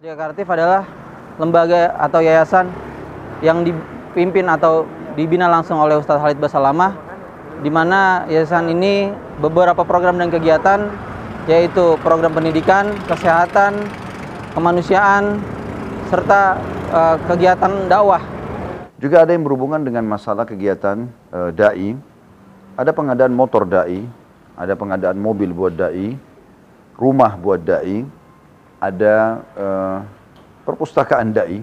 [0.00, 0.88] Kartif adalah
[1.36, 2.72] lembaga atau yayasan
[3.44, 6.96] yang dipimpin atau dibina langsung oleh Ustadz Halid Basalamah
[7.60, 9.12] di mana yayasan ini
[9.44, 10.88] beberapa program dan kegiatan
[11.44, 13.76] yaitu program pendidikan, kesehatan,
[14.56, 15.36] kemanusiaan
[16.08, 16.56] serta
[16.96, 18.24] uh, kegiatan dakwah.
[18.96, 21.92] Juga ada yang berhubungan dengan masalah kegiatan uh, dai.
[22.72, 24.08] Ada pengadaan motor dai,
[24.56, 26.16] ada pengadaan mobil buat dai,
[26.96, 28.08] rumah buat dai,
[28.80, 29.98] ada uh,
[30.64, 31.60] perpustakaan dai,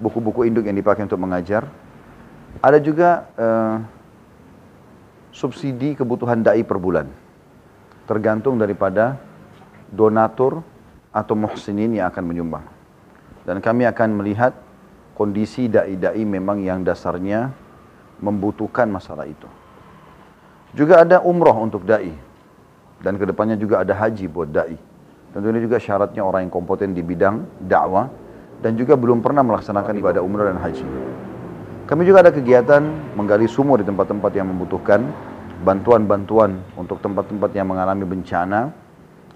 [0.00, 1.68] buku-buku induk yang dipakai untuk mengajar.
[2.64, 3.76] Ada juga uh,
[5.36, 7.06] subsidi kebutuhan dai per bulan.
[8.08, 9.20] Tergantung daripada
[9.92, 10.64] donatur
[11.12, 12.64] atau muhsinin yang akan menyumbang.
[13.44, 14.56] Dan kami akan melihat
[15.12, 17.52] kondisi dai-dai memang yang dasarnya
[18.18, 19.46] membutuhkan masalah itu.
[20.72, 22.16] Juga ada umroh untuk dai.
[22.96, 24.95] Dan ke depannya juga ada haji buat dai.
[25.36, 28.08] Tentunya juga syaratnya orang yang kompeten di bidang dakwah
[28.64, 30.80] dan juga belum pernah melaksanakan ibadah umrah dan haji.
[31.84, 32.80] Kami juga ada kegiatan
[33.12, 35.04] menggali sumur di tempat-tempat yang membutuhkan
[35.60, 38.72] bantuan-bantuan untuk tempat-tempat yang mengalami bencana,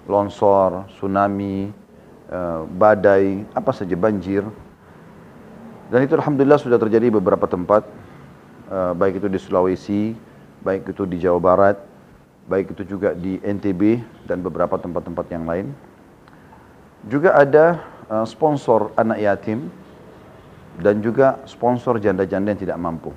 [0.08, 1.68] longsor, tsunami,
[2.32, 4.40] eh, badai, apa saja banjir.
[5.92, 7.84] Dan itu alhamdulillah sudah terjadi di beberapa tempat,
[8.72, 10.16] eh, baik itu di Sulawesi,
[10.64, 11.76] baik itu di Jawa Barat,
[12.48, 15.89] baik itu juga di NTB dan beberapa tempat-tempat yang lain.
[17.08, 17.80] Juga ada
[18.12, 19.72] uh, sponsor anak yatim
[20.76, 23.16] dan juga sponsor janda-janda yang tidak mampu.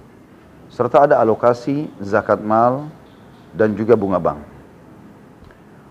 [0.72, 2.88] Serta ada alokasi zakat mal
[3.52, 4.40] dan juga bunga bank.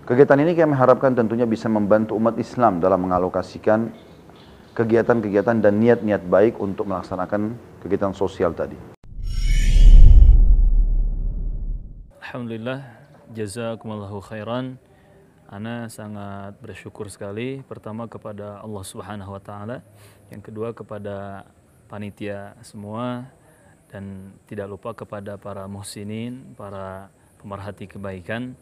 [0.09, 3.93] Kegiatan ini kami harapkan tentunya bisa membantu umat Islam dalam mengalokasikan
[4.73, 7.55] kegiatan-kegiatan dan niat-niat baik untuk melaksanakan
[7.85, 8.75] kegiatan sosial tadi.
[12.25, 12.81] Alhamdulillah,
[13.37, 14.81] jazakumullahu khairan.
[15.53, 17.61] Ana sangat bersyukur sekali.
[17.69, 19.84] Pertama kepada Allah Subhanahu wa taala,
[20.33, 21.45] yang kedua kepada
[21.92, 23.29] panitia semua.
[23.92, 28.57] Dan tidak lupa kepada para muhsinin, para pemerhati kebaikan.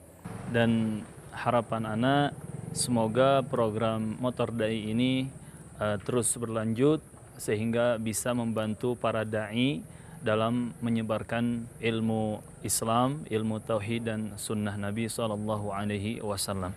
[0.50, 2.34] Dan harapan ana
[2.74, 5.30] semoga program motor dai ini
[5.78, 6.98] uh, terus berlanjut
[7.38, 9.86] sehingga bisa membantu para dai
[10.20, 16.76] dalam menyebarkan ilmu Islam, ilmu tauhid dan sunnah Nabi Sallallahu Alaihi Wasallam.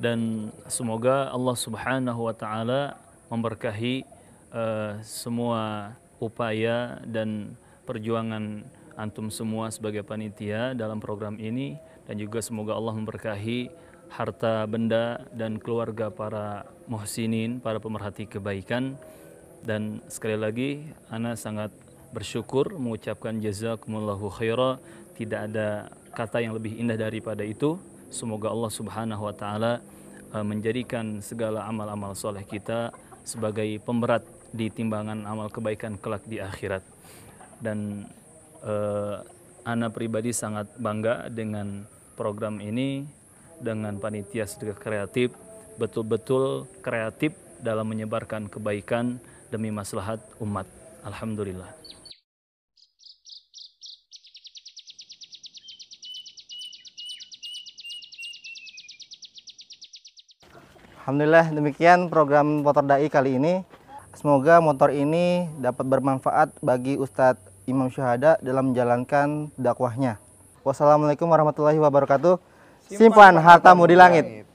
[0.00, 2.82] Dan semoga Allah Subhanahu Wa Taala
[3.28, 4.06] memberkahi
[4.54, 5.92] uh, semua
[6.22, 8.62] upaya dan perjuangan
[8.94, 13.72] antum semua sebagai panitia dalam program ini dan juga semoga Allah memberkahi
[14.10, 18.98] harta benda dan keluarga para muhsinin, para pemerhati kebaikan
[19.62, 20.70] dan sekali lagi
[21.12, 21.70] ana sangat
[22.10, 24.82] bersyukur mengucapkan jazakumullahu khaira.
[25.14, 27.78] Tidak ada kata yang lebih indah daripada itu.
[28.10, 29.78] Semoga Allah Subhanahu wa taala
[30.34, 32.90] uh, menjadikan segala amal-amal soleh kita
[33.22, 36.82] sebagai pemberat di timbangan amal kebaikan kelak di akhirat.
[37.62, 38.08] Dan
[38.66, 39.22] uh,
[39.62, 41.86] ana pribadi sangat bangga dengan
[42.18, 43.06] program ini
[43.62, 45.30] dengan panitia sedekah kreatif.
[45.78, 49.20] Betul-betul kreatif dalam menyebarkan kebaikan
[49.52, 50.66] demi maslahat umat.
[51.04, 51.80] Alhamdulillah
[61.10, 63.66] Alhamdulillah demikian program motor dai kali ini.
[64.14, 70.22] Semoga motor ini dapat bermanfaat bagi Ustadz Imam Syuhada dalam menjalankan dakwahnya.
[70.62, 72.38] Wassalamualaikum warahmatullahi wabarakatuh.
[72.94, 74.46] Simpan hartamu di langit.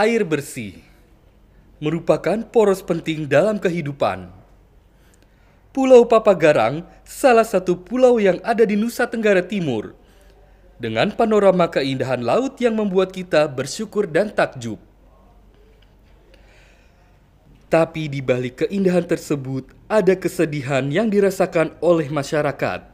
[0.00, 0.80] Air bersih
[1.76, 4.32] merupakan poros penting dalam kehidupan.
[5.76, 9.92] Pulau Papagarang salah satu pulau yang ada di Nusa Tenggara Timur
[10.80, 14.80] dengan panorama keindahan laut yang membuat kita bersyukur dan takjub.
[17.68, 22.88] Tapi di balik keindahan tersebut ada kesedihan yang dirasakan oleh masyarakat,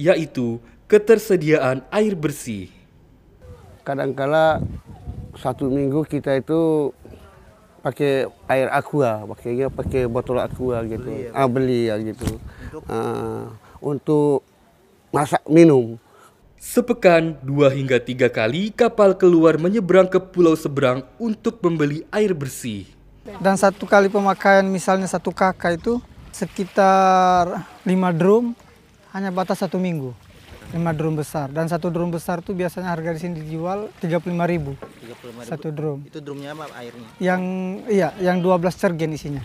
[0.00, 0.56] yaitu
[0.88, 2.72] ketersediaan air bersih.
[3.84, 4.64] Kadangkala
[5.38, 6.92] satu minggu kita itu
[7.84, 12.82] pakai air aqua, pakai pakai botol aqua gitu, beli ya, ah, beli ya gitu, untuk,
[12.88, 13.44] uh,
[13.84, 14.40] untuk
[15.12, 16.00] masak minum.
[16.56, 22.88] Sepekan dua hingga tiga kali kapal keluar menyeberang ke pulau seberang untuk membeli air bersih.
[23.36, 26.00] Dan satu kali pemakaian misalnya satu kakak itu
[26.32, 28.56] sekitar lima drum
[29.12, 30.16] hanya batas satu minggu.
[30.74, 31.54] Lima drum besar.
[31.54, 36.02] Dan satu drum besar tuh biasanya harga di sini dijual 35.000 satu drum.
[36.02, 37.08] Itu drumnya apa airnya?
[37.22, 37.42] yang
[37.86, 39.42] iya yang 12 cergen isinya.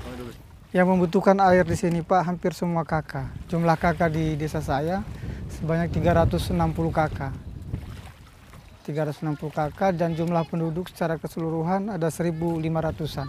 [0.74, 5.02] Yang membutuhkan air di sini Pak hampir semua kakak jumlah kakak di desa saya
[5.50, 6.54] sebanyak 360
[6.94, 7.34] kakak
[8.86, 13.28] 360 kakak dan jumlah penduduk secara keseluruhan ada 1.500-an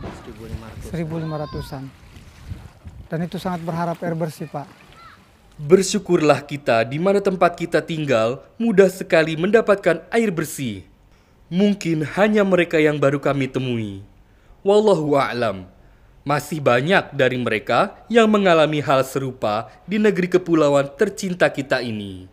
[0.89, 1.85] 1.500-an
[3.09, 4.90] dan itu sangat berharap air bersih Pak
[5.61, 10.89] Bersyukurlah kita di mana tempat kita tinggal mudah sekali mendapatkan air bersih.
[11.53, 14.01] Mungkin hanya mereka yang baru kami temui.
[14.65, 15.69] Wallahu a'lam.
[16.25, 22.25] Masih banyak dari mereka yang mengalami hal serupa di negeri kepulauan tercinta kita ini.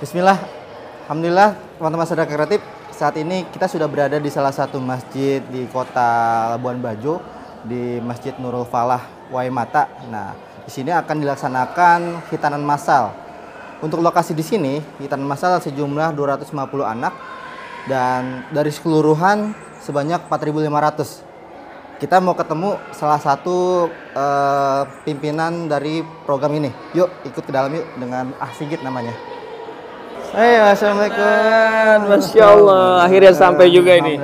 [0.00, 0.40] Bismillah,
[1.04, 6.52] Alhamdulillah teman-teman saudara kreatif saat ini kita sudah berada di salah satu masjid di kota
[6.54, 7.24] Labuan Bajo
[7.64, 9.02] di Masjid Nurul Falah
[9.32, 9.88] Waimata.
[10.12, 13.16] Nah, di sini akan dilaksanakan hitanan massal.
[13.82, 16.52] Untuk lokasi di sini, hitanan massal sejumlah 250
[16.86, 17.14] anak
[17.90, 21.98] dan dari keseluruhan sebanyak 4.500.
[21.98, 26.70] Kita mau ketemu salah satu eh, pimpinan dari program ini.
[26.94, 29.31] Yuk ikut ke dalam yuk dengan Ah Sigit namanya.
[30.32, 32.08] Hai, assalamualaikum.
[32.08, 34.16] Masya Allah, akhirnya sampai juga ini.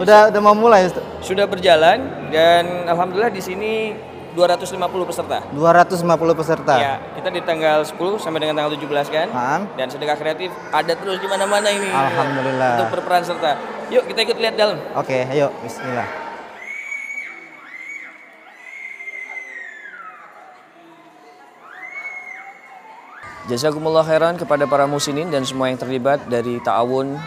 [0.00, 0.88] Udah udah mau mulai?
[1.20, 2.00] Sudah berjalan
[2.32, 3.92] dan alhamdulillah di sini
[4.32, 5.44] 250 peserta.
[5.52, 6.74] 250 peserta.
[6.80, 9.28] Ya, kita di tanggal 10 sampai dengan tanggal 17 kan.
[9.36, 9.60] Hah?
[9.76, 11.92] Dan sedekah kreatif ada terus di mana-mana ini.
[11.92, 12.80] Alhamdulillah.
[12.80, 13.60] Untuk berperan serta.
[13.92, 14.80] Yuk kita ikut lihat dalam.
[14.96, 16.29] Oke, ayo bismillah.
[23.50, 27.18] Jazakumullah khairan kepada para musinin dan semua yang terlibat dari ta'awun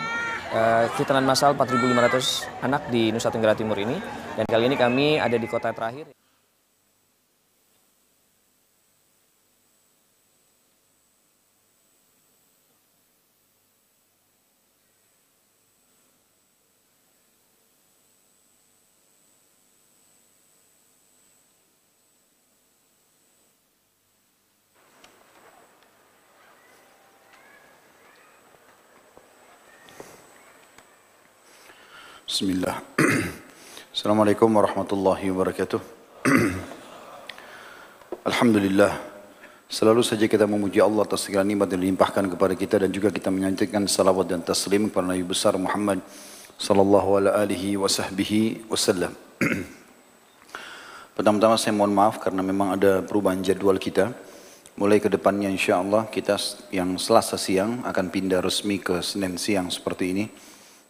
[0.56, 4.00] uh, khitanan masal 4.500 anak di Nusa Tenggara Timur ini.
[4.40, 6.23] Dan kali ini kami ada di kota terakhir.
[32.34, 32.82] Bismillah.
[33.94, 35.78] Assalamualaikum warahmatullahi wabarakatuh.
[38.34, 38.90] Alhamdulillah.
[39.70, 43.30] Selalu saja kita memuji Allah atas segala nikmat yang dilimpahkan kepada kita dan juga kita
[43.30, 46.02] menyanjungkan salawat dan taslim kepada Nabi besar Muhammad
[46.58, 49.14] sallallahu alaihi wasallam.
[51.14, 54.10] Pertama-tama saya mohon maaf karena memang ada perubahan jadwal kita.
[54.82, 56.42] Mulai ke depannya insya Allah kita
[56.74, 60.26] yang selasa siang akan pindah resmi ke Senin siang seperti ini.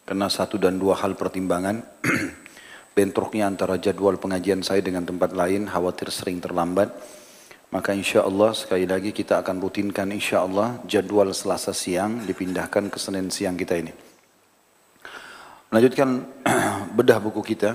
[0.04, 1.80] Karena satu dan dua hal pertimbangan,
[2.96, 6.92] bentroknya antara jadwal pengajian saya dengan tempat lain, khawatir sering terlambat.
[7.72, 12.98] Maka insya Allah sekali lagi kita akan rutinkan insya Allah jadwal selasa siang dipindahkan ke
[13.00, 13.90] Senin siang kita ini.
[15.72, 16.22] Melanjutkan
[17.00, 17.74] bedah buku kita,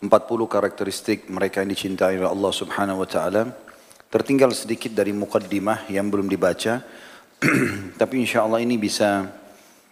[0.00, 0.10] 40
[0.48, 3.42] karakteristik mereka yang dicintai oleh Allah subhanahu wa ta'ala.
[4.10, 6.82] Tertinggal sedikit dari mukaddimah yang belum dibaca,
[8.00, 9.30] tapi insya Allah ini bisa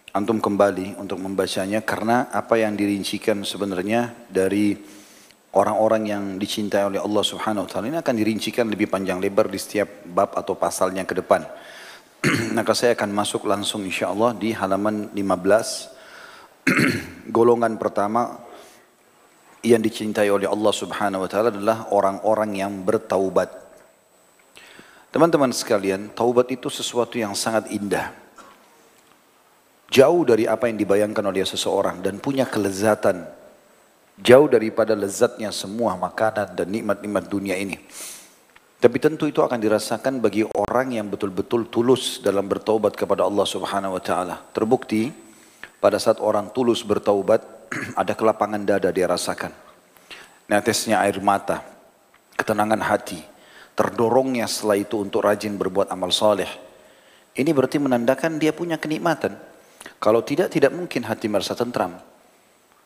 [0.09, 4.73] antum kembali untuk membacanya karena apa yang dirincikan sebenarnya dari
[5.53, 9.61] orang-orang yang dicintai oleh Allah Subhanahu wa taala ini akan dirincikan lebih panjang lebar di
[9.61, 11.45] setiap bab atau pasalnya ke depan.
[12.57, 15.21] Maka saya akan masuk langsung insya Allah di halaman 15
[17.37, 18.41] golongan pertama
[19.61, 23.69] yang dicintai oleh Allah Subhanahu wa taala adalah orang-orang yang bertaubat.
[25.09, 28.28] Teman-teman sekalian, taubat itu sesuatu yang sangat indah
[29.89, 33.25] jauh dari apa yang dibayangkan oleh seseorang dan punya kelezatan
[34.21, 37.81] jauh daripada lezatnya semua makanan dan nikmat-nikmat dunia ini.
[38.79, 43.99] Tapi tentu itu akan dirasakan bagi orang yang betul-betul tulus dalam bertaubat kepada Allah Subhanahu
[43.99, 44.39] wa taala.
[44.55, 45.11] Terbukti
[45.83, 47.43] pada saat orang tulus bertaubat
[48.01, 49.51] ada kelapangan dada dia rasakan.
[50.47, 51.59] Netesnya air mata,
[52.39, 53.19] ketenangan hati,
[53.75, 56.49] terdorongnya setelah itu untuk rajin berbuat amal soleh.
[57.35, 59.48] Ini berarti menandakan dia punya kenikmatan.
[59.99, 61.99] Kalau tidak, tidak mungkin hati merasa tentram.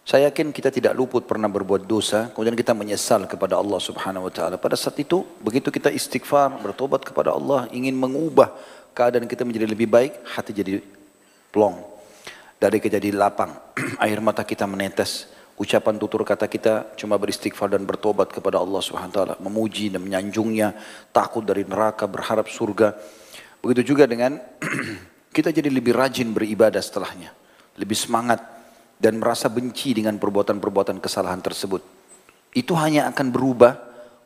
[0.03, 4.33] Saya yakin kita tidak luput pernah berbuat dosa, kemudian kita menyesal kepada Allah subhanahu wa
[4.35, 4.59] ta'ala.
[4.59, 8.51] Pada saat itu, begitu kita istighfar, bertobat kepada Allah, ingin mengubah
[8.91, 10.83] keadaan kita menjadi lebih baik, hati jadi
[11.55, 11.79] plong.
[12.59, 13.55] Dari kejadian lapang,
[14.03, 15.31] air mata kita menetes.
[15.55, 19.35] Ucapan tutur kata kita cuma beristighfar dan bertobat kepada Allah subhanahu wa ta'ala.
[19.39, 20.75] Memuji dan menyanjungnya,
[21.15, 22.91] takut dari neraka, berharap surga.
[23.63, 24.35] Begitu juga dengan
[25.33, 27.33] kita jadi lebih rajin beribadah setelahnya.
[27.81, 28.45] Lebih semangat
[29.01, 31.81] dan merasa benci dengan perbuatan-perbuatan kesalahan tersebut.
[32.53, 33.73] Itu hanya akan berubah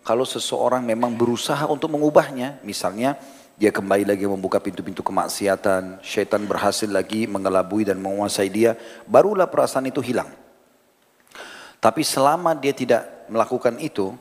[0.04, 2.60] kalau seseorang memang berusaha untuk mengubahnya.
[2.68, 3.16] Misalnya
[3.56, 8.76] dia kembali lagi membuka pintu-pintu kemaksiatan, syaitan berhasil lagi mengelabui dan menguasai dia,
[9.08, 10.30] barulah perasaan itu hilang.
[11.80, 14.12] Tapi selama dia tidak melakukan itu,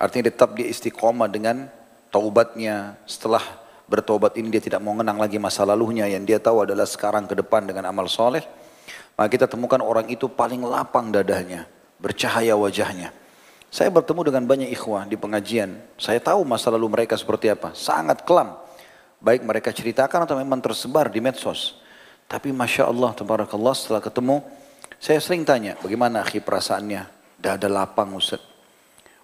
[0.00, 1.68] artinya tetap dia istiqomah dengan
[2.10, 3.59] taubatnya setelah
[3.90, 7.34] bertobat ini dia tidak mau mengenang lagi masa lalunya yang dia tahu adalah sekarang ke
[7.34, 8.46] depan dengan amal soleh,
[9.18, 11.66] maka kita temukan orang itu paling lapang dadanya,
[11.98, 13.10] bercahaya wajahnya.
[13.66, 18.22] Saya bertemu dengan banyak ikhwah di pengajian, saya tahu masa lalu mereka seperti apa, sangat
[18.22, 18.54] kelam.
[19.18, 21.76] Baik mereka ceritakan atau memang tersebar di medsos.
[22.30, 24.42] Tapi Masya Allah, Tabarakallah setelah ketemu,
[25.02, 27.18] saya sering tanya, bagaimana akhi perasaannya?
[27.36, 28.40] Dada lapang Ustaz.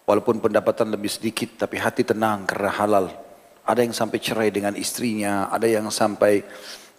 [0.07, 3.26] Walaupun pendapatan lebih sedikit, tapi hati tenang karena halal.
[3.67, 6.47] Ada yang sampai cerai dengan istrinya, ada yang sampai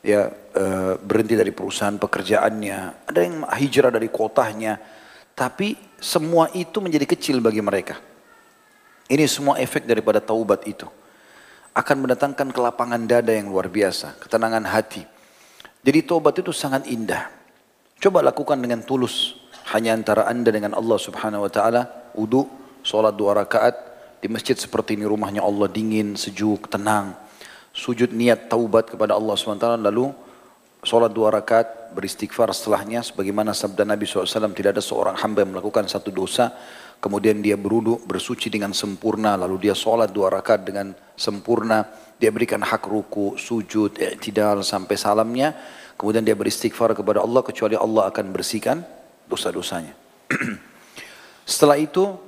[0.03, 4.75] ya uh, berhenti dari perusahaan pekerjaannya, ada yang hijrah dari kotanya.
[5.31, 7.95] Tapi semua itu menjadi kecil bagi mereka.
[9.07, 10.85] Ini semua efek daripada taubat itu.
[11.71, 15.05] Akan mendatangkan kelapangan dada yang luar biasa, ketenangan hati.
[15.85, 17.31] Jadi taubat itu sangat indah.
[18.01, 19.39] Coba lakukan dengan tulus.
[19.71, 22.11] Hanya antara anda dengan Allah subhanahu wa ta'ala.
[22.17, 22.49] Udu,
[22.81, 23.75] sholat dua rakaat,
[24.27, 27.15] di masjid seperti ini rumahnya Allah dingin, sejuk, tenang.
[27.71, 30.11] Sujud niat taubat kepada Allah SWT lalu
[30.83, 35.87] sholat dua rakaat beristighfar setelahnya sebagaimana sabda Nabi SAW tidak ada seorang hamba yang melakukan
[35.87, 36.51] satu dosa
[36.99, 41.85] kemudian dia berudu bersuci dengan sempurna lalu dia sholat dua rakaat dengan sempurna
[42.17, 45.53] dia berikan hak ruku sujud i'tidal sampai salamnya
[45.97, 48.81] kemudian dia beristighfar kepada Allah kecuali Allah akan bersihkan
[49.29, 49.93] dosa-dosanya
[51.51, 52.26] setelah itu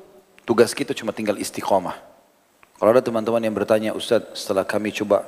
[0.49, 1.93] Tugas kita cuma tinggal istiqomah.
[2.81, 5.21] Kalau ada teman-teman yang bertanya, Ustaz, setelah kami coba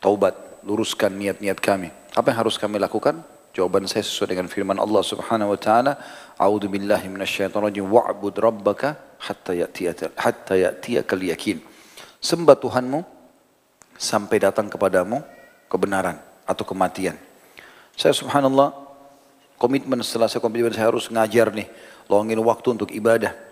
[0.00, 0.32] taubat,
[0.64, 1.92] luruskan niat-niat kami.
[2.16, 3.20] Apa yang harus kami lakukan?
[3.52, 6.00] Jawaban saya sesuai dengan firman Allah Subhanahu wa taala,
[6.40, 11.60] "A'udzu billahi minasyaitonir rajim wa'bud rabbaka hatta ya'tiyaka hatta ya'tiyakal yakin."
[12.24, 13.04] Sembah Tuhanmu
[14.00, 15.20] sampai datang kepadamu
[15.68, 16.16] kebenaran
[16.48, 17.20] atau kematian.
[17.92, 18.72] Saya subhanallah
[19.60, 21.68] komitmen setelah saya komitmen saya harus ngajar nih,
[22.08, 23.44] luangin waktu untuk ibadah.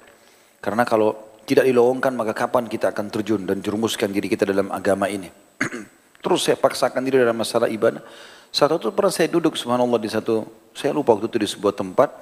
[0.64, 1.12] Karena kalau
[1.44, 5.28] tidak dilowongkan maka kapan kita akan terjun dan jerumuskan diri kita dalam agama ini.
[6.25, 8.00] Terus saya paksakan diri dalam masalah ibadah.
[8.49, 12.16] Saat itu pernah saya duduk subhanallah di satu, saya lupa waktu itu di sebuah tempat,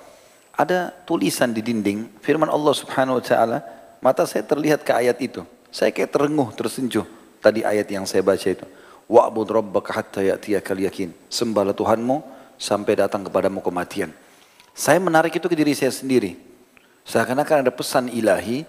[0.59, 3.59] ada tulisan di dinding, firman Allah subhanahu wa ta'ala,
[4.03, 5.47] mata saya terlihat ke ayat itu.
[5.71, 7.07] Saya kayak terenguh, tersenjuh
[7.39, 8.67] tadi ayat yang saya baca itu.
[9.07, 11.15] Wa'bud rabbaka hatta ya'tiyakal yakin.
[11.31, 12.25] Sembahlah Tuhanmu
[12.59, 14.11] sampai datang kepadamu kematian.
[14.73, 16.52] Saya menarik itu ke diri saya sendiri.
[17.03, 18.63] Seakan-akan ada pesan ilahi,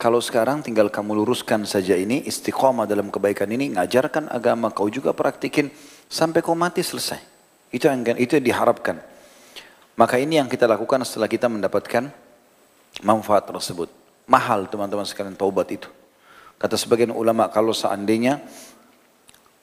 [0.00, 5.12] kalau sekarang tinggal kamu luruskan saja ini, istiqomah dalam kebaikan ini, ngajarkan agama, kau juga
[5.12, 5.68] praktikin,
[6.08, 7.20] sampai kau mati selesai.
[7.68, 8.96] Itu yang, itu yang diharapkan.
[10.00, 12.08] Maka ini yang kita lakukan setelah kita mendapatkan
[13.04, 13.92] manfaat tersebut.
[14.24, 15.88] Mahal teman-teman sekalian taubat itu.
[16.56, 18.40] Kata sebagian ulama kalau seandainya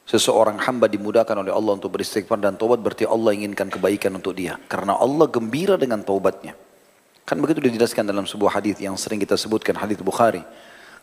[0.06, 4.58] seseorang hamba dimudahkan oleh Allah untuk beristighfar dan taubat berarti Allah inginkan kebaikan untuk dia.
[4.70, 6.67] Karena Allah gembira dengan taubatnya.
[7.28, 10.40] Kan begitu dijelaskan dalam sebuah hadis yang sering kita sebutkan hadis Bukhari.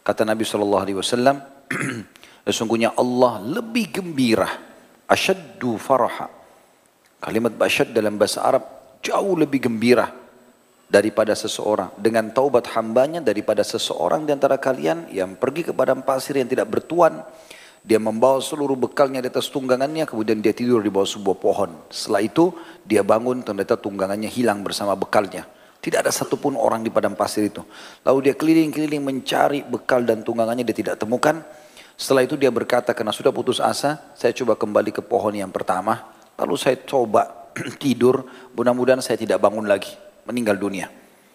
[0.00, 1.37] Kata Nabi Shallallahu Alaihi Wasallam,
[2.49, 4.49] sesungguhnya Allah lebih gembira,
[5.04, 6.33] asyaddu faraha.
[7.21, 8.64] Kalimat asyad dalam bahasa Arab
[9.04, 10.09] jauh lebih gembira
[10.88, 16.40] daripada seseorang dengan taubat hambanya daripada seseorang di antara kalian yang pergi ke padang pasir
[16.40, 17.21] yang tidak bertuan
[17.85, 22.25] dia membawa seluruh bekalnya di atas tunggangannya kemudian dia tidur di bawah sebuah pohon setelah
[22.25, 22.52] itu
[22.85, 25.45] dia bangun ternyata tunggangannya hilang bersama bekalnya
[25.84, 27.60] tidak ada satupun orang di padang pasir itu.
[28.08, 31.44] Lalu dia keliling-keliling mencari bekal dan tunggangannya dia tidak temukan.
[32.00, 36.08] Setelah itu dia berkata karena sudah putus asa, saya coba kembali ke pohon yang pertama.
[36.40, 37.52] Lalu saya coba
[37.84, 38.24] tidur,
[38.56, 39.92] mudah-mudahan saya tidak bangun lagi,
[40.24, 40.88] meninggal dunia.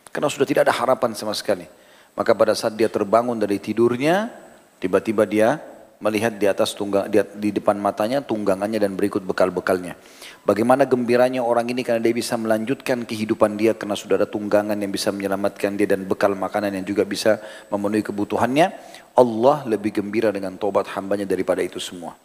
[0.09, 1.69] Karena sudah tidak ada harapan sama sekali.
[2.17, 4.33] Maka pada saat dia terbangun dari tidurnya,
[4.81, 5.61] tiba-tiba dia
[5.99, 9.99] melihat di atas tunggang di, di depan matanya tunggangannya dan berikut bekal-bekalnya.
[10.47, 14.89] Bagaimana gembiranya orang ini karena dia bisa melanjutkan kehidupan dia karena sudah ada tunggangan yang
[14.89, 18.71] bisa menyelamatkan dia dan bekal makanan yang juga bisa memenuhi kebutuhannya.
[19.19, 22.15] Allah lebih gembira dengan tobat hambanya daripada itu semua.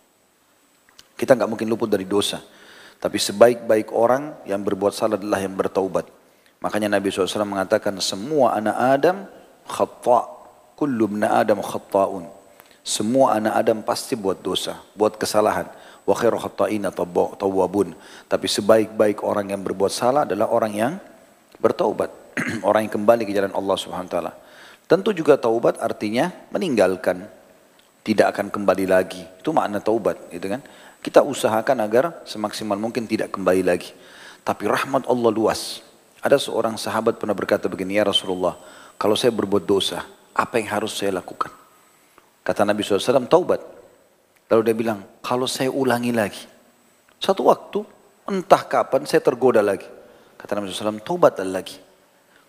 [1.18, 2.38] Kita nggak mungkin luput dari dosa.
[3.02, 6.06] Tapi sebaik-baik orang yang berbuat salah adalah yang bertaubat.
[6.62, 9.16] Makanya Nabi SAW mengatakan semua anak Adam
[9.66, 10.24] khata'
[10.78, 12.43] kullu Adam khata'un.
[12.84, 15.64] Semua anak Adam pasti buat dosa, buat kesalahan
[16.04, 16.36] wa khairu.
[18.28, 20.92] Tapi sebaik-baik orang yang berbuat salah adalah orang yang
[21.56, 22.12] bertaubat,
[22.68, 24.36] orang yang kembali ke jalan Allah Subhanahu taala.
[24.84, 27.24] Tentu juga taubat artinya meninggalkan,
[28.04, 29.24] tidak akan kembali lagi.
[29.40, 30.60] Itu makna taubat, gitu kan?
[31.00, 33.96] Kita usahakan agar semaksimal mungkin tidak kembali lagi.
[34.44, 35.80] Tapi rahmat Allah luas.
[36.20, 38.60] Ada seorang sahabat pernah berkata begini, ya Rasulullah,
[39.00, 40.04] kalau saya berbuat dosa,
[40.36, 41.63] apa yang harus saya lakukan?
[42.44, 43.64] Kata Nabi SAW, taubat.
[44.52, 46.44] Lalu dia bilang, kalau saya ulangi lagi.
[47.16, 47.80] Satu waktu,
[48.28, 49.88] entah kapan saya tergoda lagi.
[50.36, 51.80] Kata Nabi SAW, taubat lagi.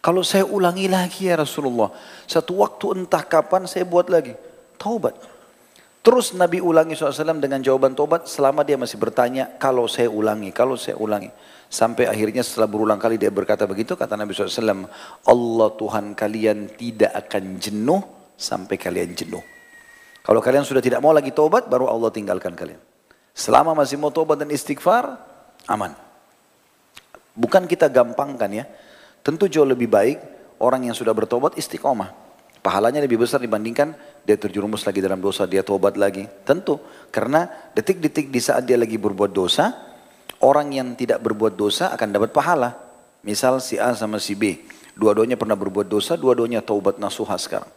[0.03, 1.89] Kalau saya ulangi lagi ya Rasulullah.
[2.27, 4.35] Satu waktu entah kapan saya buat lagi.
[4.75, 5.15] Taubat.
[6.05, 10.77] Terus Nabi ulangi SAW dengan jawaban taubat selama dia masih bertanya, kalau saya ulangi, kalau
[10.77, 11.31] saya ulangi.
[11.71, 14.85] Sampai akhirnya setelah berulang kali dia berkata begitu, kata Nabi SAW,
[15.25, 18.03] Allah Tuhan kalian tidak akan jenuh
[18.37, 19.54] sampai kalian jenuh.
[20.25, 22.81] Kalau kalian sudah tidak mau lagi taubat, baru Allah tinggalkan kalian.
[23.37, 25.21] Selama masih mau taubat dan istighfar,
[25.69, 25.93] aman.
[27.37, 28.65] Bukan kita gampangkan ya.
[29.21, 30.17] Tentu jauh lebih baik
[30.57, 32.09] orang yang sudah bertobat istiqomah.
[32.65, 33.93] Pahalanya lebih besar dibandingkan
[34.25, 36.25] dia terjerumus lagi dalam dosa, dia tobat lagi.
[36.41, 36.81] Tentu,
[37.13, 37.45] karena
[37.77, 39.69] detik-detik di saat dia lagi berbuat dosa,
[40.41, 42.73] orang yang tidak berbuat dosa akan dapat pahala.
[43.21, 44.65] Misal si A sama si B,
[44.97, 47.69] dua-duanya pernah berbuat dosa, dua-duanya taubat nasuha sekarang.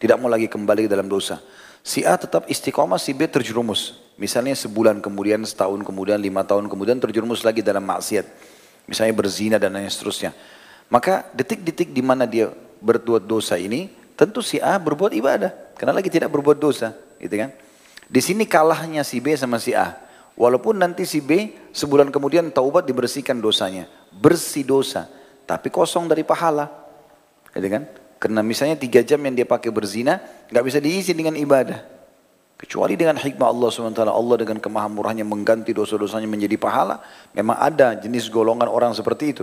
[0.00, 1.36] Tidak mau lagi kembali dalam dosa.
[1.82, 3.98] Si A tetap istiqomah, si B terjerumus.
[4.14, 8.26] Misalnya sebulan kemudian, setahun kemudian, lima tahun kemudian terjerumus lagi dalam maksiat.
[8.86, 10.30] Misalnya berzina dan lain seterusnya.
[10.86, 15.74] Maka detik-detik di mana dia berbuat dosa ini, tentu si A berbuat ibadah.
[15.74, 17.50] Karena lagi tidak berbuat dosa, gitu kan?
[18.06, 19.98] Di sini kalahnya si B sama si A.
[20.38, 25.10] Walaupun nanti si B sebulan kemudian taubat dibersihkan dosanya, bersih dosa,
[25.44, 26.70] tapi kosong dari pahala,
[27.52, 27.84] gitu kan?
[28.22, 31.82] Karena misalnya tiga jam yang dia pakai berzina, nggak bisa diisi dengan ibadah.
[32.54, 37.02] Kecuali dengan hikmah Allah SWT, Allah dengan kemahamurahnya mengganti dosa-dosanya menjadi pahala.
[37.34, 39.42] Memang ada jenis golongan orang seperti itu.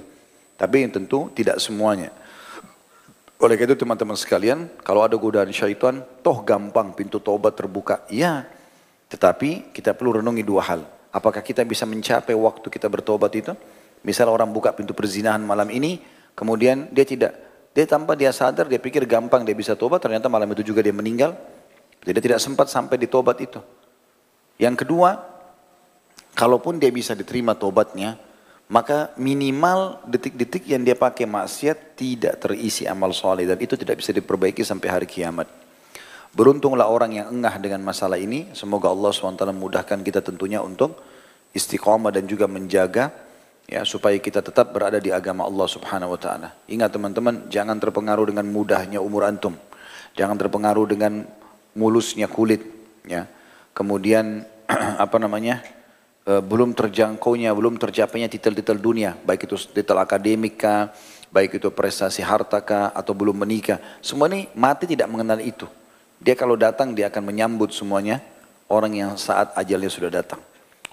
[0.55, 2.15] Tapi tentu tidak semuanya.
[3.43, 8.07] Oleh itu teman-teman sekalian, kalau ada godaan syaitan, toh gampang pintu taubat terbuka.
[8.07, 8.47] Iya,
[9.11, 10.87] tetapi kita perlu renungi dua hal.
[11.11, 13.51] Apakah kita bisa mencapai waktu kita bertobat itu?
[14.07, 15.99] Misal orang buka pintu perzinahan malam ini,
[16.31, 20.49] kemudian dia tidak, dia tanpa dia sadar, dia pikir gampang dia bisa tobat, ternyata malam
[20.57, 21.37] itu juga dia meninggal.
[22.01, 23.61] Jadi tidak sempat sampai di tobat itu.
[24.57, 25.19] Yang kedua,
[26.33, 28.17] kalaupun dia bisa diterima tobatnya,
[28.69, 34.13] maka minimal detik-detik yang dia pakai maksiat tidak terisi amal soleh dan itu tidak bisa
[34.13, 35.49] diperbaiki sampai hari kiamat.
[36.29, 38.53] Beruntunglah orang yang engah dengan masalah ini.
[38.53, 41.01] Semoga Allah SWT memudahkan kita tentunya untuk
[41.57, 43.09] istiqomah dan juga menjaga
[43.69, 46.49] ya supaya kita tetap berada di agama Allah Subhanahu wa taala.
[46.65, 49.53] Ingat teman-teman, jangan terpengaruh dengan mudahnya umur antum.
[50.17, 51.23] Jangan terpengaruh dengan
[51.77, 52.65] mulusnya kulit
[53.05, 53.29] ya.
[53.77, 54.43] Kemudian
[55.05, 55.61] apa namanya?
[56.29, 60.93] Eh, belum terjangkaunya, belum tercapainya titel-titel dunia, baik itu titel akademika,
[61.33, 63.81] baik itu prestasi harta kah, atau belum menikah.
[63.97, 65.65] Semua ini mati tidak mengenal itu.
[66.21, 68.21] Dia kalau datang dia akan menyambut semuanya
[68.69, 70.37] orang yang saat ajalnya sudah datang.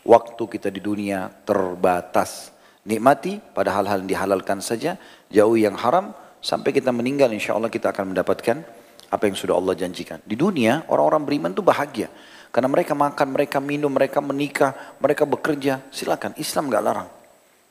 [0.07, 2.56] Waktu kita di dunia terbatas.
[2.87, 4.95] Nikmati pada hal-hal yang dihalalkan saja,
[5.27, 8.63] jauh yang haram, sampai kita meninggal insya Allah kita akan mendapatkan
[9.11, 10.23] apa yang sudah Allah janjikan.
[10.23, 12.07] Di dunia orang-orang beriman itu bahagia.
[12.55, 14.73] Karena mereka makan, mereka minum, mereka menikah,
[15.03, 15.83] mereka bekerja.
[15.91, 17.11] Silakan, Islam gak larang.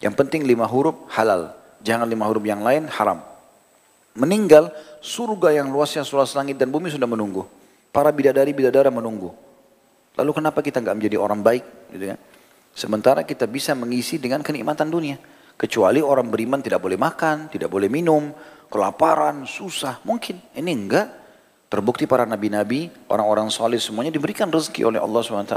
[0.03, 1.55] Yang penting lima huruf halal.
[1.81, 3.23] Jangan lima huruf yang lain haram.
[4.19, 7.47] Meninggal, surga yang luasnya seluas langit dan bumi sudah menunggu.
[7.89, 9.31] Para bidadari-bidadara menunggu.
[10.15, 11.63] Lalu kenapa kita nggak menjadi orang baik?
[11.91, 12.15] Gitu ya?
[12.75, 15.15] Sementara kita bisa mengisi dengan kenikmatan dunia.
[15.55, 18.35] Kecuali orang beriman tidak boleh makan, tidak boleh minum,
[18.67, 20.03] kelaparan, susah.
[20.03, 21.07] Mungkin ini enggak.
[21.71, 25.55] Terbukti para nabi-nabi, orang-orang soleh semuanya diberikan rezeki oleh Allah SWT.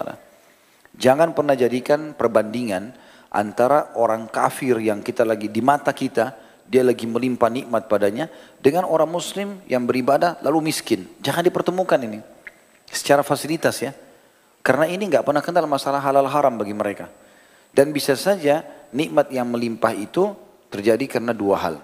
[0.94, 2.94] Jangan pernah jadikan perbandingan
[3.34, 6.32] antara orang kafir yang kita lagi di mata kita,
[6.64, 8.30] dia lagi melimpah nikmat padanya,
[8.62, 11.04] dengan orang muslim yang beribadah lalu miskin.
[11.20, 12.22] Jangan dipertemukan ini.
[12.88, 13.92] Secara fasilitas ya.
[14.68, 17.08] Karena ini nggak pernah kenal masalah halal haram bagi mereka.
[17.72, 18.60] Dan bisa saja
[18.92, 20.36] nikmat yang melimpah itu
[20.68, 21.76] terjadi karena dua hal.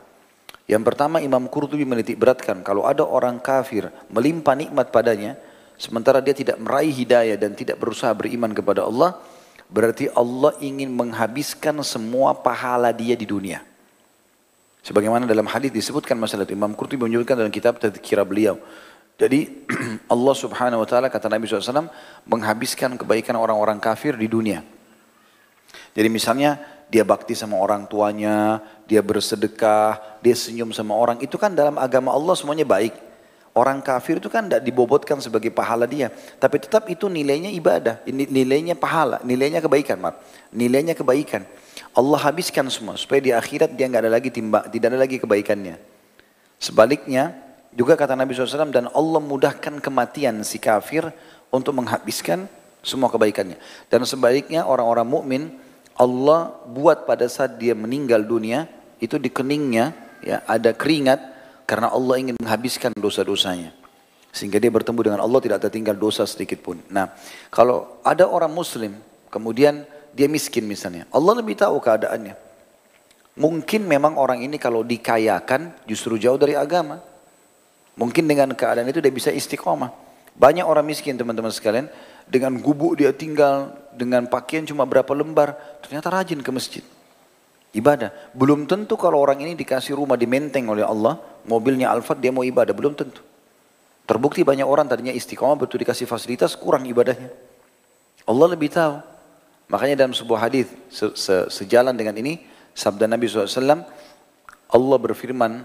[0.68, 5.40] Yang pertama Imam Qurtubi menitik beratkan kalau ada orang kafir melimpah nikmat padanya
[5.80, 9.16] sementara dia tidak meraih hidayah dan tidak berusaha beriman kepada Allah
[9.72, 13.64] berarti Allah ingin menghabiskan semua pahala dia di dunia.
[14.84, 18.60] Sebagaimana dalam hadis disebutkan masalah itu Imam Qurtubi menyebutkan dalam kitab Tadkira beliau.
[19.14, 19.66] Jadi
[20.12, 21.86] Allah subhanahu wa ta'ala kata Nabi SAW
[22.26, 24.66] menghabiskan kebaikan orang-orang kafir di dunia.
[25.94, 26.58] Jadi misalnya
[26.90, 28.58] dia bakti sama orang tuanya,
[28.90, 31.22] dia bersedekah, dia senyum sama orang.
[31.22, 32.94] Itu kan dalam agama Allah semuanya baik.
[33.54, 36.10] Orang kafir itu kan tidak dibobotkan sebagai pahala dia.
[36.42, 39.94] Tapi tetap itu nilainya ibadah, nilainya pahala, nilainya kebaikan.
[40.02, 40.18] Maaf.
[40.50, 41.46] Nilainya kebaikan.
[41.94, 45.78] Allah habiskan semua supaya di akhirat dia nggak ada lagi timba, tidak ada lagi kebaikannya.
[46.58, 47.30] Sebaliknya
[47.74, 51.10] juga kata Nabi SAW dan Allah mudahkan kematian si kafir
[51.50, 52.46] untuk menghabiskan
[52.86, 53.58] semua kebaikannya.
[53.90, 55.42] Dan sebaliknya orang-orang mukmin
[55.98, 58.66] Allah buat pada saat dia meninggal dunia
[58.98, 61.18] itu di keningnya ya ada keringat
[61.66, 63.74] karena Allah ingin menghabiskan dosa-dosanya.
[64.34, 66.82] Sehingga dia bertemu dengan Allah tidak tertinggal dosa sedikit pun.
[66.90, 67.14] Nah,
[67.54, 68.98] kalau ada orang muslim,
[69.30, 71.06] kemudian dia miskin misalnya.
[71.14, 72.34] Allah lebih tahu keadaannya.
[73.34, 77.13] Mungkin memang orang ini kalau dikayakan justru jauh dari agama.
[77.94, 79.90] Mungkin dengan keadaan itu dia bisa istiqomah.
[80.34, 81.86] Banyak orang miskin teman-teman sekalian,
[82.26, 86.84] dengan gubuk dia tinggal, dengan pakaian cuma berapa lembar, ternyata rajin ke masjid.
[87.74, 88.34] Ibadah.
[88.34, 92.42] Belum tentu kalau orang ini dikasih rumah di menteng oleh Allah, mobilnya Alphard dia mau
[92.42, 93.22] ibadah, belum tentu.
[94.04, 97.32] Terbukti banyak orang tadinya istiqomah betul dikasih fasilitas kurang ibadahnya.
[98.28, 99.00] Allah lebih tahu.
[99.72, 102.44] Makanya dalam sebuah hadis se se sejalan dengan ini
[102.76, 103.80] sabda Nabi SAW,
[104.68, 105.64] Allah berfirman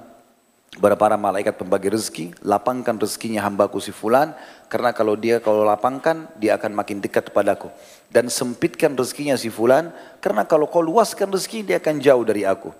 [0.79, 4.31] kepada para malaikat pembagi rezeki, lapangkan rezekinya hambaku si fulan,
[4.71, 7.67] karena kalau dia kalau lapangkan, dia akan makin dekat kepadaku.
[8.07, 9.91] Dan sempitkan rezekinya si fulan,
[10.23, 12.71] karena kalau kau luaskan rezeki, dia akan jauh dari aku.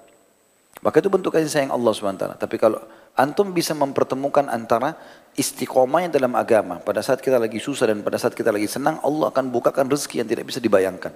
[0.80, 2.40] Maka itu bentuk kasih sayang Allah SWT.
[2.40, 2.80] Tapi kalau
[3.20, 4.96] antum bisa mempertemukan antara
[5.36, 6.80] istiqomahnya dalam agama.
[6.80, 10.24] Pada saat kita lagi susah dan pada saat kita lagi senang, Allah akan bukakan rezeki
[10.24, 11.12] yang tidak bisa dibayangkan.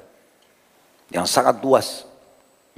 [1.16, 2.04] Yang sangat luas.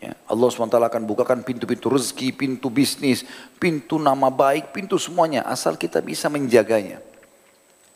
[0.06, 3.26] Ya, Allah SWT akan bukakan pintu-pintu rezeki, pintu bisnis,
[3.58, 5.42] pintu nama baik, pintu semuanya.
[5.50, 7.02] Asal kita bisa menjaganya.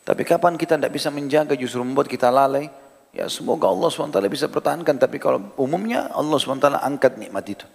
[0.02, 2.66] Tapi kapan kita tidak bisa menjaga justru membuat kita lalai.
[3.14, 4.98] Ya semoga Allah SWT bisa pertahankan.
[4.98, 7.70] Tapi kalau umumnya Allah SWT angkat nikmat itu.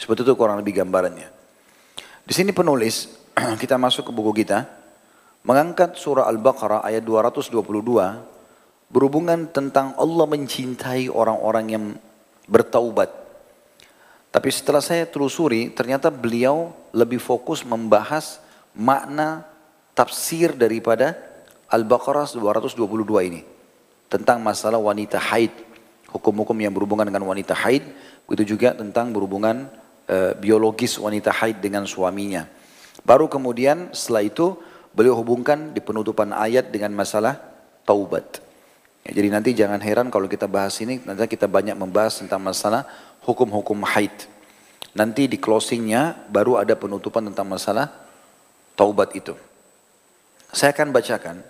[0.00, 1.28] Seperti itu kurang lebih gambarannya.
[2.24, 3.12] Di sini penulis
[3.62, 4.64] kita masuk ke buku kita,
[5.44, 7.60] mengangkat surah Al-Baqarah ayat 222
[8.88, 11.84] berhubungan tentang Allah mencintai orang-orang yang
[12.48, 13.12] bertaubat.
[14.28, 18.40] Tapi setelah saya telusuri, ternyata beliau lebih fokus membahas
[18.76, 19.44] makna
[19.96, 21.16] tafsir daripada
[21.68, 23.44] Al-Baqarah 222 ini.
[24.08, 25.52] Tentang masalah wanita haid,
[26.08, 27.84] hukum-hukum yang berhubungan dengan wanita haid,
[28.24, 29.68] begitu juga tentang berhubungan
[30.08, 32.48] e, biologis wanita haid dengan suaminya.
[33.04, 34.56] Baru kemudian setelah itu
[34.96, 37.36] beliau hubungkan di penutupan ayat dengan masalah
[37.84, 38.47] taubat.
[39.08, 42.84] Ya, jadi nanti jangan heran kalau kita bahas ini, nanti kita banyak membahas tentang masalah
[43.24, 44.12] hukum-hukum haid.
[44.92, 47.88] Nanti di closingnya baru ada penutupan tentang masalah
[48.76, 49.32] taubat itu.
[50.52, 51.40] Saya akan bacakan.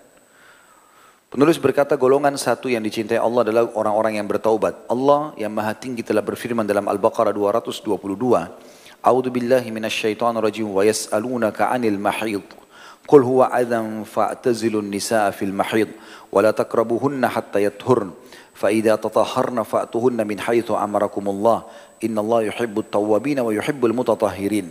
[1.29, 4.87] Penulis berkata golongan satu yang dicintai Allah adalah orang-orang yang bertaubat.
[4.87, 7.85] Allah yang maha tinggi telah berfirman dalam Al-Baqarah 222.
[9.03, 12.58] A'udzu wa yas'alunaka 'anil mahid.
[13.09, 15.89] Qul huwa adhan fa'tazilun nisa'a fil mahid
[16.29, 18.13] wa la حتى hatta yathurn
[18.53, 21.65] fa idza tatahharna fa'tuhunna min الله amarakumullah
[22.05, 24.69] innallaha yuhibbut tawwabin wa yuhibbul mutatahhirin.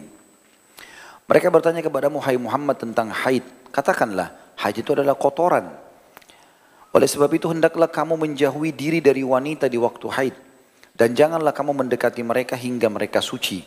[1.27, 3.42] Mereka bertanya kepada Muhai Muhammad tentang haid.
[3.74, 5.66] Katakanlah, haid itu adalah kotoran.
[6.94, 10.37] Oleh sebab itu hendaklah kamu menjauhi diri dari wanita di waktu haid
[10.98, 13.62] dan janganlah kamu mendekati mereka hingga mereka suci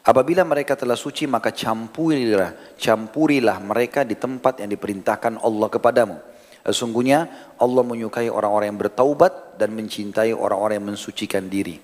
[0.00, 6.16] Apabila mereka telah suci maka campurilah, campurilah mereka di tempat yang diperintahkan Allah kepadamu.
[6.64, 7.28] Sesungguhnya
[7.60, 11.76] Allah menyukai orang-orang yang bertaubat dan mencintai orang-orang yang mensucikan diri.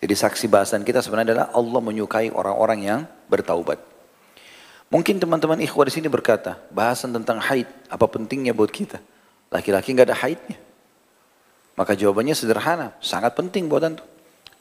[0.00, 3.80] Jadi saksi bahasan kita sebenarnya adalah Allah menyukai orang-orang yang bertaubat.
[4.92, 9.00] Mungkin teman-teman ikhwah di sini berkata, bahasan tentang haid, apa pentingnya buat kita?
[9.48, 10.60] Laki-laki nggak ada haidnya.
[11.74, 14.06] Maka jawabannya sederhana, sangat penting buat antum.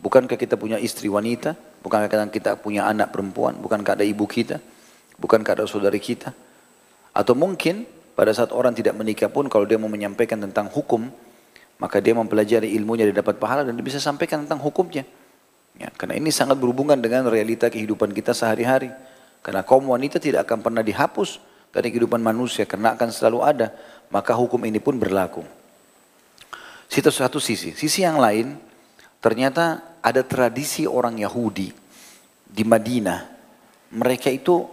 [0.03, 1.55] Bukankah kita punya istri wanita?
[1.79, 3.55] Bukankah kita punya anak perempuan?
[3.55, 4.59] Bukankah ada ibu kita?
[5.15, 6.35] Bukankah ada saudari kita?
[7.15, 11.07] Atau mungkin pada saat orang tidak menikah pun kalau dia mau menyampaikan tentang hukum,
[11.79, 15.07] maka dia mempelajari ilmunya, dia dapat pahala dan dia bisa sampaikan tentang hukumnya.
[15.79, 18.91] Ya, karena ini sangat berhubungan dengan realita kehidupan kita sehari-hari.
[19.39, 21.39] Karena kaum wanita tidak akan pernah dihapus
[21.71, 23.71] dari kehidupan manusia karena akan selalu ada.
[24.11, 25.47] Maka hukum ini pun berlaku.
[26.91, 27.71] Situ satu sisi.
[27.71, 28.59] Sisi yang lain,
[29.23, 31.71] ternyata ada tradisi orang Yahudi
[32.43, 33.31] di Madinah.
[33.95, 34.67] Mereka itu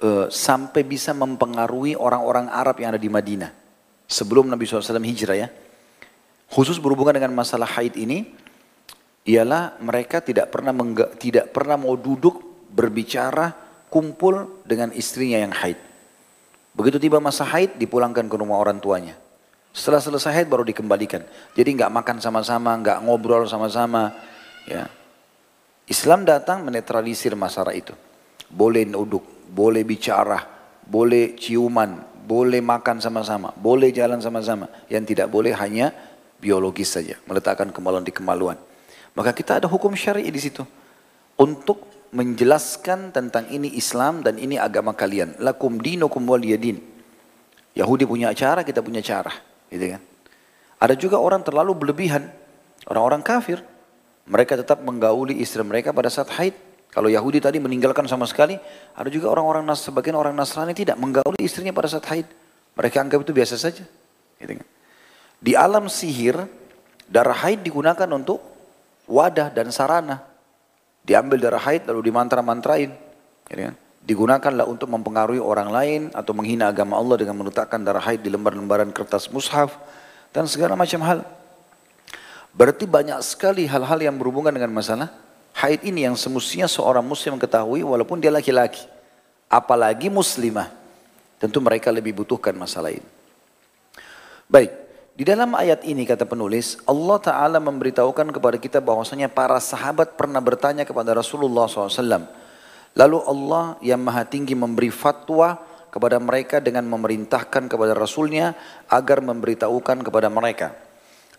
[0.00, 3.52] uh, sampai bisa mempengaruhi orang-orang Arab yang ada di Madinah.
[4.10, 5.48] Sebelum Nabi SAW hijrah ya.
[6.50, 8.26] Khusus berhubungan dengan masalah haid ini,
[9.22, 13.54] ialah mereka tidak pernah mengga, tidak pernah mau duduk berbicara
[13.86, 15.78] kumpul dengan istrinya yang haid.
[16.74, 19.14] Begitu tiba masa haid dipulangkan ke rumah orang tuanya.
[19.80, 21.24] Setelah selesai haid baru dikembalikan.
[21.56, 24.12] Jadi nggak makan sama-sama, nggak ngobrol sama-sama,
[24.68, 24.92] Ya.
[25.90, 27.96] Islam datang menetralisir masalah itu.
[28.46, 30.38] Boleh duduk, boleh bicara,
[30.86, 34.70] boleh ciuman, boleh makan sama-sama, boleh jalan sama-sama.
[34.86, 35.90] Yang tidak boleh hanya
[36.38, 38.58] biologis saja, meletakkan kemaluan di kemaluan.
[39.18, 40.62] Maka kita ada hukum syar'i di situ
[41.34, 45.42] untuk menjelaskan tentang ini Islam dan ini agama kalian.
[45.42, 46.78] Lakum dinukum waliyadin.
[47.74, 49.30] Yahudi punya cara, kita punya cara,
[49.72, 50.02] gitu kan?
[50.80, 52.28] Ada juga orang terlalu berlebihan,
[52.88, 53.64] orang-orang kafir
[54.30, 56.54] mereka tetap menggauli istri mereka pada saat haid.
[56.90, 58.58] Kalau Yahudi tadi meninggalkan sama sekali,
[58.94, 62.26] ada juga orang-orang sebagian orang Nasrani tidak menggauli istrinya pada saat haid.
[62.74, 63.82] Mereka anggap itu biasa saja.
[64.38, 64.66] Gitu kan.
[65.38, 66.34] Di alam sihir,
[67.06, 68.42] darah haid digunakan untuk
[69.06, 70.22] wadah dan sarana.
[71.06, 72.90] Diambil darah haid lalu dimantra-mantrain.
[73.46, 73.74] Gitu kan.
[74.00, 78.88] Digunakanlah untuk mempengaruhi orang lain atau menghina agama Allah dengan meletakkan darah haid di lembar-lembaran
[78.90, 79.76] kertas mushaf
[80.32, 81.20] dan segala macam hal.
[82.50, 85.12] Berarti banyak sekali hal-hal yang berhubungan dengan masalah
[85.54, 88.82] haid ini yang semestinya seorang muslim ketahui walaupun dia laki-laki.
[89.50, 90.70] Apalagi muslimah.
[91.40, 93.08] Tentu mereka lebih butuhkan masalah ini.
[94.44, 94.70] Baik,
[95.16, 100.40] di dalam ayat ini kata penulis, Allah Ta'ala memberitahukan kepada kita bahwasanya para sahabat pernah
[100.40, 102.28] bertanya kepada Rasulullah SAW.
[102.98, 108.54] Lalu Allah yang maha tinggi memberi fatwa kepada mereka dengan memerintahkan kepada Rasulnya
[108.90, 110.74] agar memberitahukan kepada mereka.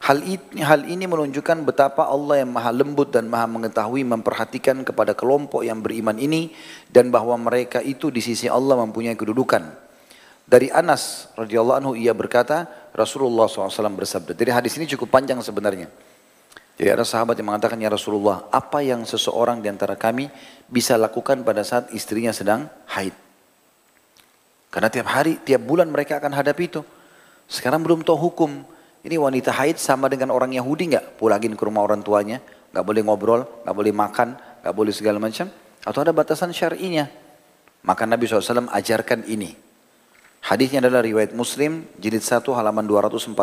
[0.01, 5.13] Hal ini, hal ini menunjukkan betapa Allah yang maha lembut dan maha mengetahui memperhatikan kepada
[5.13, 6.57] kelompok yang beriman ini
[6.89, 9.61] dan bahwa mereka itu di sisi Allah mempunyai kedudukan.
[10.49, 12.65] Dari Anas radhiyallahu anhu ia berkata
[12.97, 14.33] Rasulullah SAW bersabda.
[14.33, 15.87] Jadi hadis ini cukup panjang sebenarnya.
[16.81, 20.33] Jadi ada sahabat yang mengatakan ya Rasulullah apa yang seseorang di antara kami
[20.65, 23.13] bisa lakukan pada saat istrinya sedang haid.
[24.73, 26.81] Karena tiap hari, tiap bulan mereka akan hadapi itu.
[27.45, 28.65] Sekarang belum tahu hukum.
[29.05, 31.21] Ini wanita haid sama dengan orang Yahudi nggak?
[31.21, 32.41] Pulangin ke rumah orang tuanya,
[32.73, 34.33] nggak boleh ngobrol, nggak boleh makan,
[34.65, 35.53] nggak boleh segala macam.
[35.85, 37.05] Atau ada batasan syar'inya.
[37.85, 39.53] Maka Nabi SAW ajarkan ini.
[40.49, 43.37] Hadisnya adalah riwayat Muslim, jilid 1 halaman 246,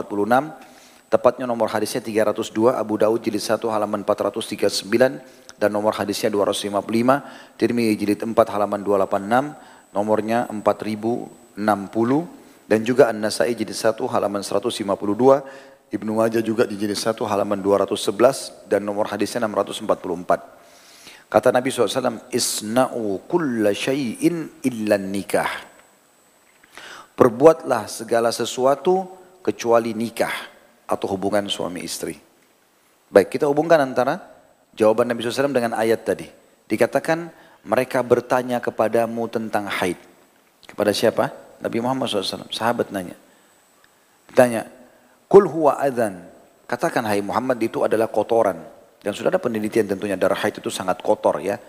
[1.09, 7.95] tepatnya nomor hadisnya 302, Abu Daud jilid 1 halaman 439, dan nomor hadisnya 255, Tirmidzi
[7.97, 11.57] jilid 4 halaman 286, nomornya 4060,
[12.69, 18.69] dan juga An-Nasai jilid 1 halaman 152, Ibnu Majah juga di jilid 1 halaman 211
[18.69, 21.33] dan nomor hadisnya 644.
[21.33, 25.49] Kata Nabi SAW, Isna'u kulla syai'in illa nikah.
[27.17, 29.09] Perbuatlah segala sesuatu
[29.41, 30.58] kecuali nikah
[30.89, 32.17] atau hubungan suami istri.
[33.13, 34.19] Baik, kita hubungkan antara
[34.73, 36.27] jawaban Nabi SAW dengan ayat tadi.
[36.69, 37.29] Dikatakan
[37.69, 40.01] mereka bertanya kepadamu tentang haid.
[40.65, 41.33] Kepada siapa?
[41.61, 43.17] Nabi Muhammad SAW, sahabat nanya.
[44.33, 44.69] Tanya,
[45.29, 46.25] Kul huwa adhan.
[46.65, 48.57] Katakan hai Muhammad itu adalah kotoran.
[48.99, 51.61] Dan sudah ada penelitian tentunya darah haid itu sangat kotor ya.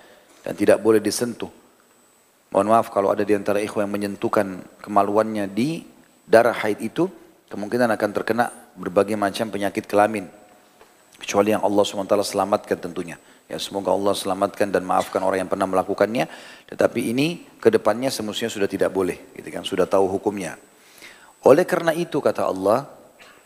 [0.43, 1.51] Dan tidak boleh disentuh.
[2.49, 5.83] Mohon maaf kalau ada di antara ikhwan yang menyentuhkan kemaluannya di
[6.23, 7.11] darah haid itu.
[7.49, 10.29] Kemungkinan akan terkena berbagai macam penyakit kelamin.
[11.19, 13.17] Kecuali yang Allah SWT selamatkan tentunya.
[13.49, 16.29] Ya semoga Allah selamatkan dan maafkan orang yang pernah melakukannya.
[16.69, 19.33] Tetapi ini ke depannya semestinya sudah tidak boleh.
[19.33, 20.61] Gitu kan, sudah tahu hukumnya.
[21.41, 22.85] Oleh karena itu kata Allah,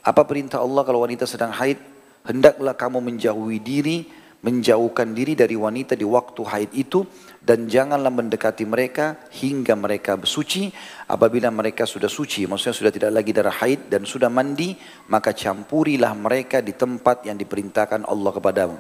[0.04, 1.80] apa perintah Allah kalau wanita sedang haid?
[2.28, 4.04] Hendaklah kamu menjauhi diri,
[4.44, 7.08] menjauhkan diri dari wanita di waktu haid itu
[7.40, 10.68] dan janganlah mendekati mereka hingga mereka bersuci.
[11.08, 14.76] Apabila mereka sudah suci, maksudnya sudah tidak lagi darah haid dan sudah mandi,
[15.08, 18.76] maka campurilah mereka di tempat yang diperintahkan Allah kepadamu.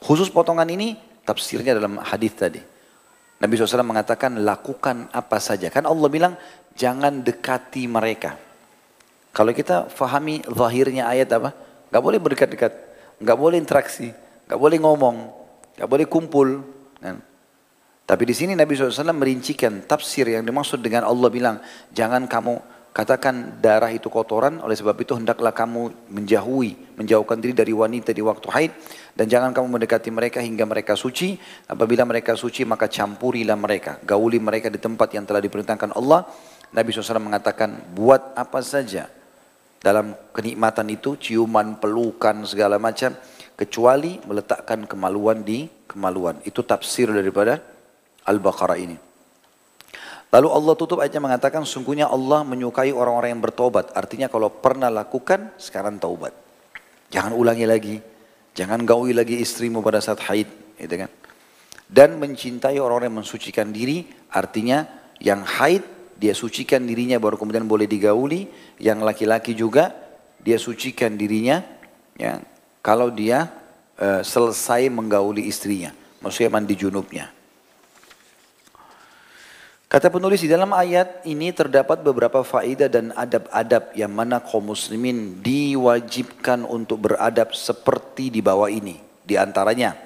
[0.00, 2.60] Khusus potongan ini tafsirnya dalam hadis tadi.
[3.40, 5.72] Nabi SAW mengatakan lakukan apa saja.
[5.72, 6.36] Kan Allah bilang
[6.76, 8.36] jangan dekati mereka.
[9.32, 11.56] Kalau kita fahami zahirnya ayat apa?
[11.88, 12.72] Gak boleh berdekat-dekat.
[13.20, 14.12] Gak boleh interaksi.
[14.50, 15.16] Gak boleh ngomong.
[15.78, 16.48] Gak boleh kumpul.
[16.98, 17.22] Kan?
[18.02, 21.62] Tapi di sini Nabi SAW merincikan tafsir yang dimaksud dengan Allah bilang
[21.94, 22.58] jangan kamu
[22.90, 28.18] Katakan darah itu kotoran, oleh sebab itu hendaklah kamu menjauhi, menjauhkan diri dari wanita di
[28.18, 28.72] waktu haid.
[29.14, 31.38] Dan jangan kamu mendekati mereka hingga mereka suci.
[31.70, 34.02] Apabila mereka suci maka campurilah mereka.
[34.02, 36.26] Gauli mereka di tempat yang telah diperintahkan Allah.
[36.74, 39.06] Nabi SAW mengatakan buat apa saja
[39.78, 43.14] dalam kenikmatan itu, ciuman, pelukan, segala macam.
[43.60, 46.40] Kecuali meletakkan kemaluan di kemaluan.
[46.48, 47.60] Itu tafsir daripada
[48.24, 48.96] Al-Baqarah ini.
[50.30, 53.90] Lalu Allah tutup ayatnya mengatakan sungguhnya Allah menyukai orang-orang yang bertobat.
[53.98, 56.30] Artinya kalau pernah lakukan sekarang taubat.
[57.10, 57.96] Jangan ulangi lagi.
[58.54, 60.46] Jangan gauli lagi istrimu pada saat haid.
[60.78, 61.10] Gitu kan?
[61.90, 64.06] Dan mencintai orang-orang yang mensucikan diri.
[64.30, 64.86] Artinya
[65.18, 65.82] yang haid
[66.14, 68.46] dia sucikan dirinya baru kemudian boleh digauli.
[68.78, 69.90] Yang laki-laki juga
[70.38, 71.58] dia sucikan dirinya.
[72.14, 72.38] Ya,
[72.80, 73.48] kalau dia
[74.00, 75.92] uh, selesai menggauli istrinya.
[76.20, 77.32] Maksudnya mandi junubnya.
[79.90, 85.42] Kata penulis di dalam ayat ini terdapat beberapa faedah dan adab-adab yang mana kaum muslimin
[85.42, 89.02] diwajibkan untuk beradab seperti di bawah ini.
[89.26, 89.98] Di antaranya,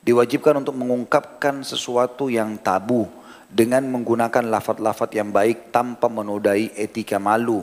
[0.00, 3.12] diwajibkan untuk mengungkapkan sesuatu yang tabu
[3.52, 7.60] dengan menggunakan lafat-lafat yang baik tanpa menodai etika malu.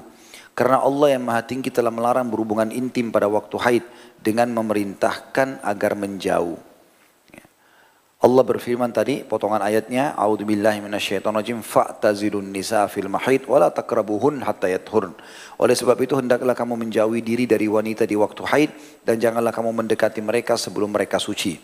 [0.54, 3.86] Karena Allah yang maha tinggi telah melarang berhubungan intim pada waktu haid
[4.22, 6.74] dengan memerintahkan agar menjauh.
[8.24, 10.80] Allah berfirman tadi, potongan ayatnya, A'udzubillahi
[11.60, 15.12] fa'tazilun nisa fil mahid wala takrabuhun hatta yathurn.
[15.60, 18.72] Oleh sebab itu hendaklah kamu menjauhi diri dari wanita di waktu haid
[19.04, 21.60] dan janganlah kamu mendekati mereka sebelum mereka suci.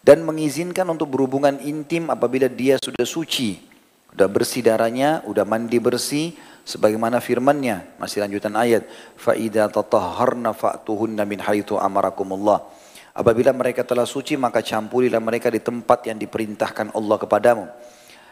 [0.00, 3.60] Dan mengizinkan untuk berhubungan intim apabila dia sudah suci,
[4.08, 6.32] sudah bersih darahnya, sudah mandi bersih,
[6.70, 8.86] sebagaimana firmannya masih lanjutan ayat
[9.18, 12.62] fa idza tatahharna fa'tuhunna min haitsu amarakumullah
[13.10, 17.66] Apabila mereka telah suci maka campurilah mereka di tempat yang diperintahkan Allah kepadamu.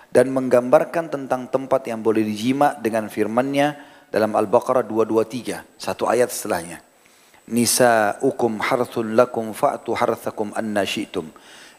[0.09, 3.77] Dan menggambarkan tentang tempat yang boleh dijima dengan firmannya
[4.09, 5.77] dalam Al-Baqarah 223.
[5.77, 6.81] Satu ayat setelahnya.
[7.53, 11.29] Nisa'ukum harthun lakum fa'tu harthakum anna syi'tum.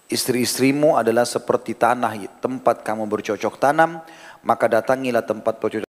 [0.09, 4.01] Istri-istrimu adalah seperti tanah tempat kamu bercocok tanam,
[4.45, 5.88] maka datangilah tempat bercocok